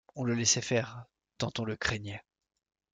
On 0.15 0.23
le 0.23 0.33
laissait 0.33 0.63
faire, 0.63 1.05
tant 1.37 1.51
on 1.59 1.63
le 1.63 1.75
craignait. 1.77 2.23